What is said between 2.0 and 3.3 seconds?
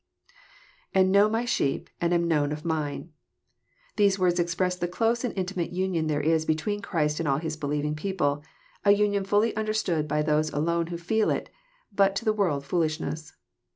and am known of mine.']